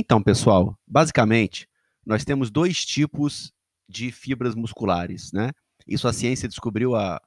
[0.00, 1.68] Então, pessoal, basicamente,
[2.06, 3.52] nós temos dois tipos
[3.88, 5.50] de fibras musculares, né?
[5.88, 7.20] Isso a ciência descobriu há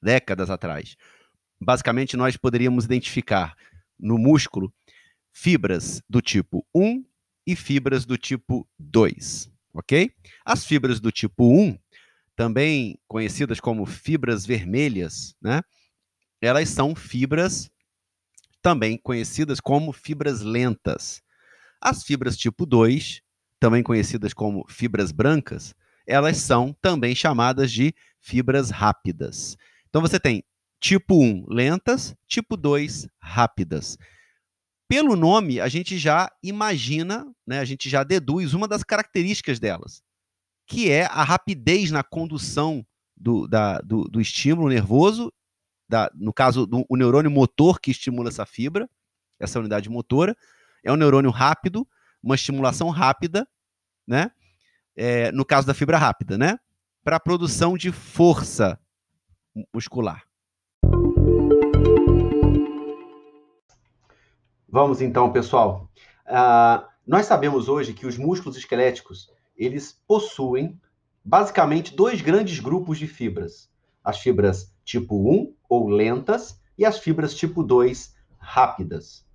[0.00, 0.96] décadas atrás.
[1.60, 3.54] Basicamente, nós poderíamos identificar
[3.98, 4.72] no músculo
[5.30, 7.04] fibras do tipo 1
[7.46, 10.10] e fibras do tipo 2, ok?
[10.46, 11.78] As fibras do tipo 1,
[12.34, 15.60] também conhecidas como fibras vermelhas, né?
[16.40, 17.70] Elas são fibras
[18.62, 21.22] também conhecidas como fibras lentas.
[21.80, 23.22] As fibras tipo 2,
[23.60, 25.74] também conhecidas como fibras brancas,
[26.06, 29.56] elas são também chamadas de fibras rápidas.
[29.88, 30.42] Então você tem
[30.80, 33.98] tipo 1 lentas, tipo 2 rápidas.
[34.88, 40.02] Pelo nome, a gente já imagina, né, a gente já deduz uma das características delas,
[40.66, 45.30] que é a rapidez na condução do, da, do, do estímulo nervoso,
[45.88, 48.88] da, no caso, do, o neurônio motor que estimula essa fibra,
[49.38, 50.34] essa unidade motora,
[50.84, 51.86] é um neurônio rápido,
[52.22, 53.46] uma estimulação rápida,
[54.06, 54.30] né?
[54.96, 56.58] É, no caso da fibra rápida, né?
[57.04, 58.78] Para a produção de força
[59.72, 60.22] muscular.
[64.68, 65.88] Vamos então, pessoal.
[66.26, 70.78] Uh, nós sabemos hoje que os músculos esqueléticos eles possuem
[71.24, 73.70] basicamente dois grandes grupos de fibras:
[74.04, 79.27] as fibras tipo 1 ou lentas e as fibras tipo 2 rápidas.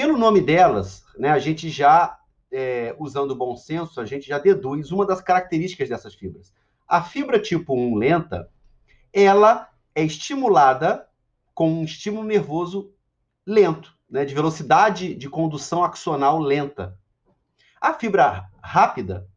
[0.00, 2.18] Pelo nome delas, né, a gente já
[2.50, 6.54] é, usando o bom senso, a gente já deduz uma das características dessas fibras.
[6.88, 8.48] A fibra tipo 1 lenta,
[9.12, 11.06] ela é estimulada
[11.52, 12.94] com um estímulo nervoso
[13.46, 16.98] lento né, de velocidade de condução axonal lenta.
[17.78, 19.28] A fibra rápida,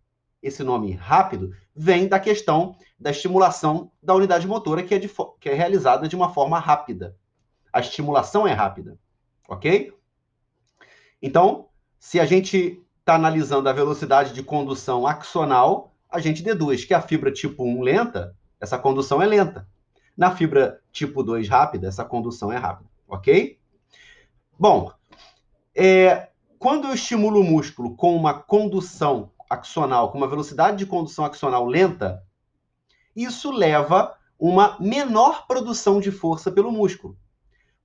[0.41, 5.11] esse nome rápido, vem da questão da estimulação da unidade motora, que é, de,
[5.41, 7.17] que é realizada de uma forma rápida.
[7.73, 8.97] A estimulação é rápida,
[9.49, 9.91] ok?
[11.23, 16.93] Então, se a gente está analisando a velocidade de condução axonal, a gente deduz que
[16.93, 19.65] a fibra tipo 1 lenta, essa condução é lenta.
[20.17, 23.57] Na fibra tipo 2 rápida, essa condução é rápida, ok?
[24.59, 24.91] Bom,
[25.73, 26.27] é,
[26.59, 31.65] quando eu estimulo o músculo com uma condução axonal, com uma velocidade de condução axonal
[31.65, 32.21] lenta,
[33.15, 37.17] isso leva uma menor produção de força pelo músculo.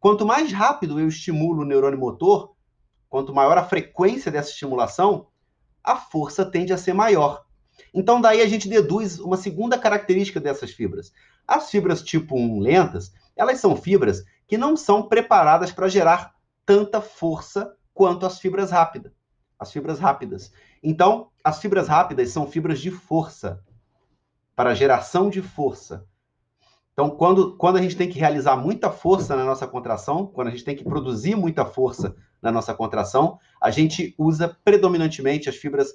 [0.00, 2.57] Quanto mais rápido eu estimulo o neurônio motor,
[3.08, 5.28] quanto maior a frequência dessa estimulação,
[5.82, 7.44] a força tende a ser maior.
[7.94, 11.12] Então, daí a gente deduz uma segunda característica dessas fibras.
[11.46, 16.34] As fibras tipo 1 lentas, elas são fibras que não são preparadas para gerar
[16.66, 19.12] tanta força quanto as fibras rápidas.
[19.58, 20.52] As fibras rápidas.
[20.82, 23.62] Então, as fibras rápidas são fibras de força,
[24.54, 26.04] para geração de força.
[26.92, 30.50] Então, quando, quando a gente tem que realizar muita força na nossa contração, quando a
[30.50, 35.94] gente tem que produzir muita força na nossa contração, a gente usa predominantemente as fibras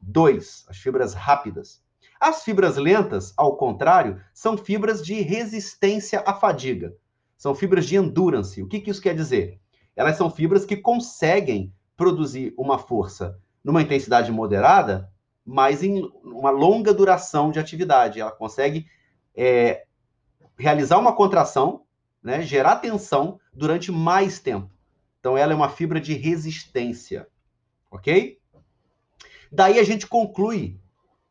[0.00, 1.82] 2, as fibras rápidas.
[2.20, 6.94] As fibras lentas, ao contrário, são fibras de resistência à fadiga.
[7.36, 8.62] São fibras de endurance.
[8.62, 9.60] O que, que isso quer dizer?
[9.98, 15.12] elas são fibras que conseguem produzir uma força numa intensidade moderada,
[15.44, 18.20] mas em uma longa duração de atividade.
[18.20, 18.86] Ela consegue
[19.36, 19.84] é,
[20.56, 21.82] realizar uma contração,
[22.22, 24.70] né, gerar tensão durante mais tempo.
[25.20, 27.26] Então, ela é uma fibra de resistência,
[27.90, 28.38] ok?
[29.50, 30.78] Daí a gente conclui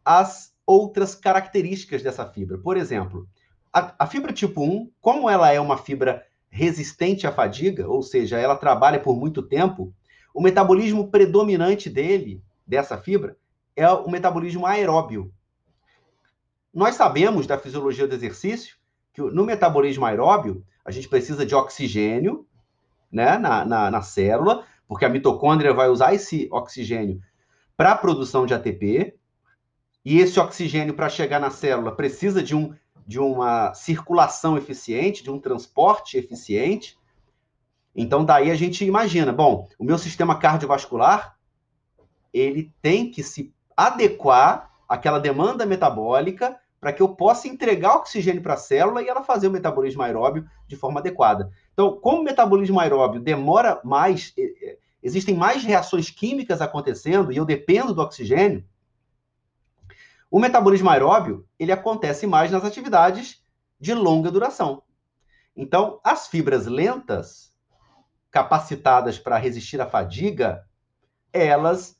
[0.03, 2.57] as outras características dessa fibra.
[2.57, 3.27] Por exemplo,
[3.71, 8.37] a, a fibra tipo 1, como ela é uma fibra resistente à fadiga, ou seja,
[8.37, 9.93] ela trabalha por muito tempo,
[10.33, 13.37] o metabolismo predominante dele, dessa fibra,
[13.75, 15.31] é o metabolismo aeróbio.
[16.73, 18.77] Nós sabemos da fisiologia do exercício
[19.13, 22.46] que no metabolismo aeróbio, a gente precisa de oxigênio
[23.11, 27.21] né, na, na, na célula, porque a mitocôndria vai usar esse oxigênio
[27.75, 29.15] para a produção de ATP,
[30.03, 32.73] e esse oxigênio, para chegar na célula, precisa de um
[33.07, 36.97] de uma circulação eficiente, de um transporte eficiente.
[37.95, 41.37] Então, daí a gente imagina, bom, o meu sistema cardiovascular,
[42.33, 48.53] ele tem que se adequar àquela demanda metabólica para que eu possa entregar oxigênio para
[48.53, 51.51] a célula e ela fazer o metabolismo aeróbio de forma adequada.
[51.73, 54.33] Então, como o metabolismo aeróbio demora mais,
[55.01, 58.63] existem mais reações químicas acontecendo e eu dependo do oxigênio,
[60.29, 63.41] o metabolismo aeróbio, ele acontece mais nas atividades
[63.79, 64.83] de longa duração.
[65.55, 67.53] Então, as fibras lentas,
[68.29, 70.67] capacitadas para resistir à fadiga,
[71.31, 71.97] elas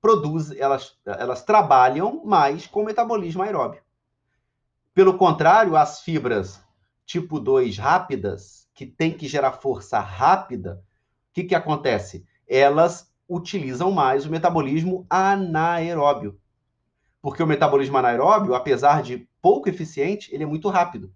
[0.00, 3.82] produzem, elas, elas trabalham mais com o metabolismo aeróbio.
[5.00, 6.62] Pelo contrário, as fibras
[7.06, 10.84] tipo 2 rápidas, que tem que gerar força rápida,
[11.30, 12.26] o que, que acontece?
[12.46, 16.38] Elas utilizam mais o metabolismo anaeróbio.
[17.22, 21.10] Porque o metabolismo anaeróbio, apesar de pouco eficiente, ele é muito rápido.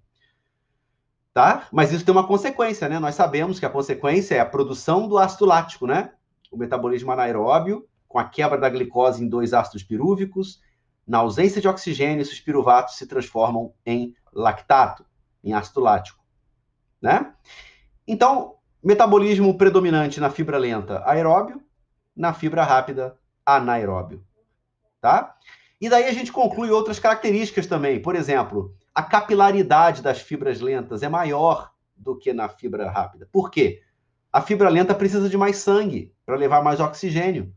[1.35, 1.69] Tá?
[1.71, 2.99] Mas isso tem uma consequência, né?
[2.99, 6.11] Nós sabemos que a consequência é a produção do ácido lático, né?
[6.51, 10.63] O metabolismo anaeróbio, com a quebra da glicose em dois ácidos pirúvicos,
[11.07, 15.05] na ausência de oxigênio, esses piruvatos se transformam em lactato,
[15.43, 16.23] em ácido lático,
[17.01, 17.35] né?
[18.07, 21.63] Então, metabolismo predominante na fibra lenta, aeróbio,
[22.17, 24.25] na fibra rápida, anaeróbio,
[25.01, 25.37] tá?
[25.81, 28.01] E daí a gente conclui outras características também.
[28.01, 33.29] Por exemplo, a capilaridade das fibras lentas é maior do que na fibra rápida.
[33.31, 33.83] Por quê?
[34.33, 37.55] A fibra lenta precisa de mais sangue para levar mais oxigênio.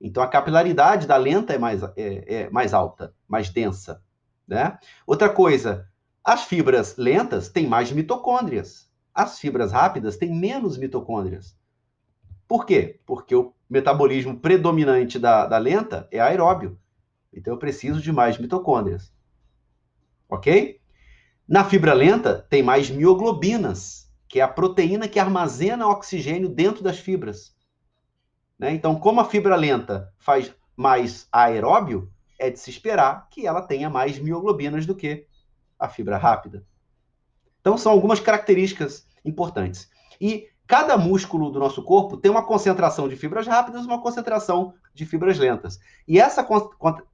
[0.00, 4.02] Então a capilaridade da lenta é mais, é, é mais alta, mais densa.
[4.46, 4.78] Né?
[5.06, 5.88] Outra coisa,
[6.22, 8.90] as fibras lentas têm mais mitocôndrias.
[9.14, 11.56] As fibras rápidas têm menos mitocôndrias.
[12.46, 13.00] Por quê?
[13.06, 16.78] Porque o metabolismo predominante da, da lenta é aeróbio.
[17.32, 19.12] Então eu preciso de mais mitocôndrias.
[20.28, 20.80] Ok?
[21.46, 26.98] Na fibra lenta tem mais mioglobinas, que é a proteína que armazena oxigênio dentro das
[26.98, 27.53] fibras.
[28.58, 28.72] Né?
[28.72, 33.88] Então, como a fibra lenta faz mais aeróbio, é de se esperar que ela tenha
[33.88, 35.26] mais mioglobinas do que
[35.78, 36.64] a fibra rápida.
[37.60, 39.88] Então, são algumas características importantes.
[40.20, 44.74] E cada músculo do nosso corpo tem uma concentração de fibras rápidas e uma concentração
[44.94, 45.78] de fibras lentas.
[46.06, 46.46] E essa,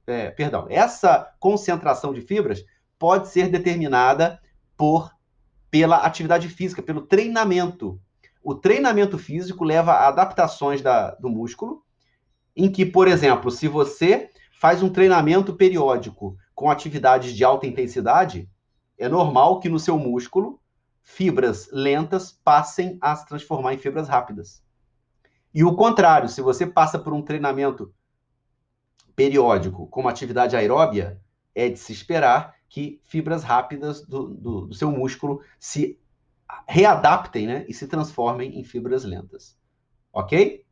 [0.07, 2.63] é, perdão, essa concentração de fibras
[2.97, 4.39] pode ser determinada
[4.77, 5.11] por
[5.71, 7.99] pela atividade física, pelo treinamento.
[8.43, 11.83] O treinamento físico leva a adaptações da, do músculo,
[12.55, 14.29] em que, por exemplo, se você
[14.59, 18.49] faz um treinamento periódico com atividades de alta intensidade,
[18.97, 20.59] é normal que no seu músculo
[21.01, 24.63] fibras lentas passem a se transformar em fibras rápidas.
[25.53, 27.93] E o contrário, se você passa por um treinamento
[29.15, 31.19] periódico com uma atividade aeróbia,
[31.53, 35.99] é de se esperar que fibras rápidas do, do, do seu músculo se
[36.67, 39.57] readaptem né, e se transformem em fibras lentas.
[40.13, 40.65] Ok?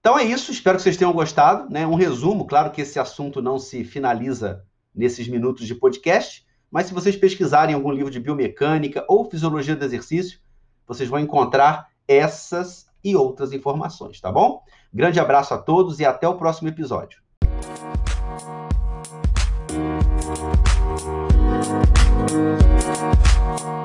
[0.00, 1.70] Então é isso, espero que vocês tenham gostado.
[1.70, 1.86] Né?
[1.86, 4.64] Um resumo, claro que esse assunto não se finaliza
[4.94, 9.84] nesses minutos de podcast, mas se vocês pesquisarem algum livro de biomecânica ou fisiologia do
[9.84, 10.38] exercício,
[10.86, 14.62] vocês vão encontrar essas e outras informações, tá bom?
[14.92, 17.24] Grande abraço a todos e até o próximo episódio.
[22.34, 23.83] Música